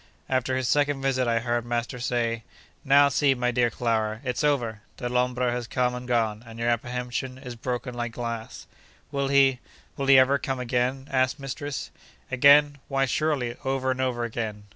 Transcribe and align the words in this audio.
After 0.27 0.57
his 0.57 0.67
second 0.67 1.03
visit 1.03 1.27
I 1.27 1.37
heard 1.41 1.63
master 1.63 1.99
say: 1.99 2.43
'Now, 2.83 3.07
see, 3.09 3.35
my 3.35 3.51
dear 3.51 3.69
Clara, 3.69 4.19
it's 4.23 4.43
over! 4.43 4.81
Dellombra 4.97 5.51
has 5.51 5.67
come 5.67 5.93
and 5.93 6.07
gone, 6.07 6.41
and 6.43 6.57
your 6.57 6.69
apprehension 6.69 7.37
is 7.37 7.53
broken 7.55 7.93
like 7.93 8.13
glass.' 8.13 8.65
'Will 9.11 9.27
he—will 9.27 10.07
he 10.07 10.17
ever 10.17 10.39
come 10.39 10.59
again?' 10.59 11.07
asked 11.11 11.39
mistress. 11.39 11.91
'Again? 12.31 12.79
Why, 12.87 13.05
surely, 13.05 13.57
over 13.63 13.91
and 13.91 14.01
over 14.01 14.23
again! 14.23 14.63